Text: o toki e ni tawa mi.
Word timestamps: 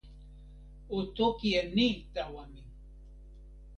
o 0.97 0.99
toki 1.17 1.47
e 1.59 1.61
ni 1.75 1.89
tawa 2.13 2.43
mi. 2.53 2.61